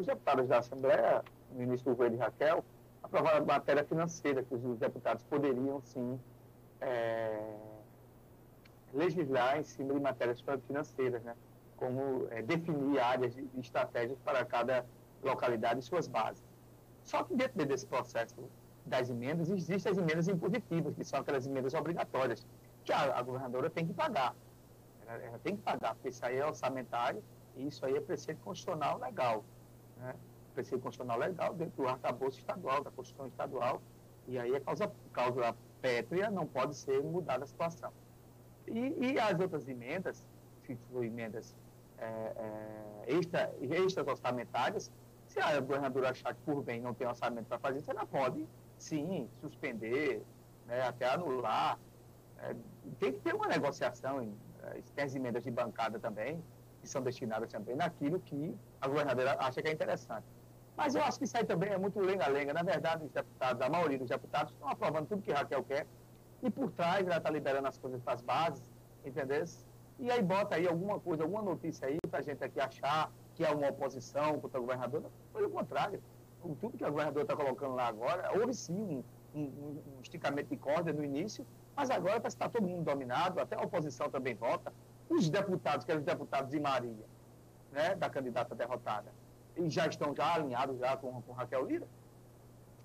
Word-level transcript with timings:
os 0.00 0.06
deputados 0.06 0.48
da 0.48 0.58
Assembleia, 0.58 1.22
no 1.52 1.62
início 1.62 1.84
do 1.84 1.90
governo 1.90 2.16
de 2.16 2.22
Raquel, 2.22 2.64
aprovaram 3.02 3.38
a 3.38 3.44
matéria 3.44 3.84
financeira, 3.84 4.42
que 4.42 4.54
os 4.54 4.78
deputados 4.78 5.22
poderiam, 5.24 5.80
sim, 5.82 6.18
é, 6.80 7.56
legislar 8.92 9.58
em 9.58 9.62
cima 9.62 9.94
de 9.94 10.00
matérias 10.00 10.42
financeiras, 10.66 11.22
né? 11.22 11.34
como 11.76 12.28
é, 12.30 12.42
definir 12.42 13.00
áreas 13.00 13.34
de, 13.34 13.42
de 13.42 13.60
estratégias 13.60 14.18
para 14.20 14.44
cada 14.44 14.84
localidade 15.22 15.80
e 15.80 15.82
suas 15.82 16.06
bases. 16.06 16.44
Só 17.02 17.24
que 17.24 17.34
dentro 17.34 17.64
desse 17.66 17.86
processo 17.86 18.36
das 18.86 19.10
emendas, 19.10 19.50
existem 19.50 19.92
as 19.92 19.98
emendas 19.98 20.28
impositivas, 20.28 20.94
que 20.94 21.04
são 21.04 21.20
aquelas 21.20 21.46
emendas 21.46 21.74
obrigatórias, 21.74 22.46
que 22.84 22.92
a, 22.92 23.18
a 23.18 23.22
governadora 23.22 23.70
tem 23.70 23.86
que 23.86 23.92
pagar. 23.92 24.34
Ela, 25.06 25.22
ela, 25.22 25.38
tem 25.38 25.56
que 25.56 25.62
pagar, 25.62 25.94
porque 25.94 26.08
isso 26.08 26.24
aí 26.24 26.36
é 26.36 26.46
orçamentário 26.46 27.22
e 27.56 27.66
isso 27.66 27.84
aí 27.84 27.96
é 27.96 28.00
preceito 28.00 28.40
constitucional 28.42 28.98
legal. 28.98 29.44
Né? 30.02 30.14
Preceito 30.54 30.82
constitucional 30.82 31.18
legal 31.18 31.54
dentro 31.54 31.82
do 31.82 31.88
arcabouço 31.88 32.38
estadual, 32.38 32.82
da 32.82 32.90
Constituição 32.90 33.26
estadual, 33.26 33.80
e 34.26 34.38
aí 34.38 34.54
a 34.54 34.60
causa, 34.60 34.92
causa 35.12 35.56
pétrea 35.80 36.30
não 36.30 36.46
pode 36.46 36.76
ser 36.76 37.02
mudada 37.02 37.44
a 37.44 37.46
situação. 37.46 37.92
E, 38.66 39.12
e 39.12 39.18
as 39.18 39.38
outras 39.40 39.66
emendas, 39.68 40.26
se 40.66 40.76
for 40.90 41.04
emendas 41.04 41.56
é, 41.98 42.04
é, 43.06 43.14
extra, 43.14 43.50
orçamentárias, 44.06 44.92
se 45.26 45.40
a 45.40 45.58
governadora 45.60 46.10
achar 46.10 46.34
que 46.34 46.40
por 46.42 46.62
bem 46.62 46.80
não 46.80 46.92
tem 46.92 47.06
orçamento 47.06 47.46
para 47.46 47.58
fazer, 47.58 47.82
ela 47.88 48.04
pode 48.04 48.46
sim 48.76 49.28
suspender, 49.40 50.22
né, 50.66 50.82
até 50.82 51.08
anular. 51.08 51.78
É, 52.38 52.54
tem 52.98 53.12
que 53.12 53.20
ter 53.20 53.34
uma 53.34 53.46
negociação, 53.46 54.20
é, 54.64 54.82
tem 54.94 55.04
as 55.04 55.14
emendas 55.14 55.42
de 55.42 55.50
bancada 55.50 55.98
também, 55.98 56.42
que 56.82 56.88
são 56.88 57.00
destinadas 57.00 57.50
também 57.50 57.76
naquilo 57.76 58.18
que 58.20 58.54
a 58.80 58.88
governadora 58.88 59.36
acha 59.38 59.62
que 59.62 59.68
é 59.68 59.72
interessante. 59.72 60.26
Mas 60.76 60.94
eu 60.94 61.02
acho 61.02 61.18
que 61.18 61.24
isso 61.24 61.36
aí 61.36 61.44
também 61.44 61.70
é 61.70 61.78
muito 61.78 62.00
lenga-lenga. 62.00 62.52
Na 62.52 62.62
verdade, 62.62 63.04
os 63.04 63.12
deputados, 63.12 63.62
a 63.62 63.68
maioria 63.68 63.98
dos 63.98 64.08
deputados 64.08 64.52
estão 64.52 64.68
aprovando 64.68 65.06
tudo 65.06 65.22
que 65.22 65.32
Raquel 65.32 65.62
quer, 65.62 65.86
e 66.42 66.50
por 66.50 66.72
trás 66.72 67.06
ela 67.06 67.18
está 67.18 67.30
liberando 67.30 67.68
as 67.68 67.78
coisas 67.78 68.02
para 68.02 68.14
as 68.14 68.20
bases, 68.20 68.64
entendeu? 69.04 69.44
E 69.98 70.10
aí 70.10 70.20
bota 70.20 70.56
aí 70.56 70.66
alguma 70.66 70.98
coisa, 70.98 71.22
alguma 71.22 71.42
notícia 71.42 71.86
aí 71.86 71.98
para 72.10 72.18
a 72.18 72.22
gente 72.22 72.42
aqui 72.42 72.60
achar 72.60 73.12
que 73.34 73.44
é 73.44 73.50
uma 73.50 73.68
oposição 73.68 74.40
contra 74.40 74.58
a 74.58 74.60
governadora. 74.60 75.04
Pelo 75.32 75.48
contrário, 75.50 76.02
tudo 76.60 76.76
que 76.76 76.84
a 76.84 76.90
governadora 76.90 77.24
está 77.24 77.36
colocando 77.36 77.74
lá 77.76 77.86
agora, 77.86 78.28
houve 78.36 78.52
sim 78.52 79.04
um, 79.32 79.40
um, 79.40 79.82
um 79.96 80.00
esticamento 80.02 80.48
de 80.48 80.56
corda 80.56 80.92
no 80.92 81.04
início, 81.04 81.46
mas 81.76 81.90
agora 81.90 82.20
parece 82.20 82.36
que 82.36 82.42
está 82.42 82.48
todo 82.48 82.66
mundo 82.66 82.82
dominado, 82.82 83.38
até 83.38 83.54
a 83.54 83.62
oposição 83.62 84.10
também 84.10 84.34
vota. 84.34 84.72
Os 85.12 85.28
deputados, 85.28 85.84
que 85.84 85.90
eram 85.90 86.00
os 86.00 86.06
deputados 86.06 86.50
de 86.50 86.58
Maria, 86.58 87.04
né, 87.70 87.94
da 87.94 88.08
candidata 88.08 88.54
derrotada, 88.54 89.10
e 89.56 89.68
já 89.68 89.86
estão 89.86 90.14
já 90.14 90.34
alinhados 90.34 90.78
já 90.78 90.96
com, 90.96 91.20
com 91.22 91.32
Raquel 91.32 91.66
Lira. 91.66 91.86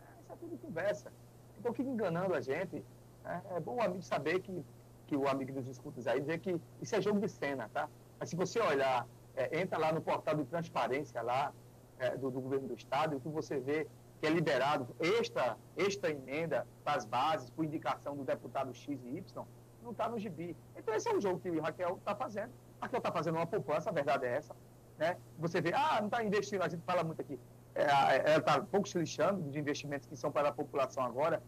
É, 0.00 0.20
isso 0.20 0.32
é 0.32 0.36
tudo 0.36 0.58
conversa. 0.58 1.12
Então 1.58 1.72
fica 1.72 1.88
enganando 1.88 2.34
a 2.34 2.40
gente. 2.40 2.84
Né? 3.24 3.42
É 3.56 3.60
bom 3.60 3.76
o 3.76 3.82
amigo 3.82 4.02
saber 4.02 4.40
que, 4.40 4.64
que 5.06 5.16
o 5.16 5.28
amigo 5.28 5.52
dos 5.52 5.66
escutas 5.66 6.06
aí 6.06 6.20
dizer 6.20 6.38
que 6.38 6.60
isso 6.80 6.94
é 6.94 7.00
jogo 7.00 7.20
de 7.20 7.28
cena, 7.28 7.68
tá? 7.72 7.88
Mas 8.18 8.28
se 8.28 8.36
você 8.36 8.60
olhar, 8.60 9.06
é, 9.36 9.60
entra 9.60 9.78
lá 9.78 9.92
no 9.92 10.00
portal 10.00 10.36
de 10.36 10.44
transparência 10.44 11.20
lá 11.22 11.52
é, 11.98 12.16
do, 12.16 12.30
do, 12.30 12.40
governo 12.40 12.68
do 12.68 12.74
estado 12.74 13.16
e 13.16 13.20
que 13.20 13.28
você 13.28 13.58
vê 13.58 13.86
que 14.20 14.26
é 14.26 14.30
liberado 14.30 14.94
extra, 15.00 15.56
extra 15.76 16.10
emenda 16.10 16.66
para 16.84 16.96
as 16.96 17.04
bases 17.04 17.50
por 17.50 17.64
indicação 17.64 18.16
do 18.16 18.24
deputado 18.24 18.72
X 18.72 19.00
e 19.04 19.16
Y, 19.16 19.44
não 19.82 19.92
está 19.92 20.08
no 20.08 20.18
gibi. 20.18 20.56
Então 20.76 20.94
esse 20.94 21.08
é 21.08 21.14
um 21.14 21.20
jogo 21.20 21.40
que 21.40 21.50
o 21.50 21.60
Raquel 21.60 21.96
está 21.98 22.14
fazendo. 22.14 22.52
Raquel 22.80 22.98
está 22.98 23.12
fazendo 23.12 23.36
uma 23.36 23.46
poupança, 23.46 23.90
a 23.90 23.92
verdade 23.92 24.26
é 24.26 24.36
essa. 24.36 24.54
Né? 24.98 25.16
Você 25.38 25.60
vê, 25.60 25.72
ah, 25.74 25.98
não 26.00 26.06
está 26.06 26.22
investindo, 26.24 26.62
a 26.62 26.68
gente 26.68 26.82
fala 26.84 27.02
muito 27.02 27.20
aqui, 27.20 27.38
é, 27.74 27.84
ela 27.84 28.38
está 28.38 28.60
pouco 28.60 28.88
se 28.88 28.98
lixando 28.98 29.50
de 29.50 29.58
investimentos 29.58 30.06
que 30.06 30.16
são 30.16 30.30
para 30.30 30.48
a 30.48 30.52
população 30.52 31.04
agora, 31.04 31.40